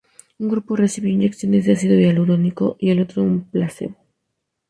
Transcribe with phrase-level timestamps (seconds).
[0.39, 3.97] Un grupo recibió inyecciones de ácido hialurónico y el otro un placebo.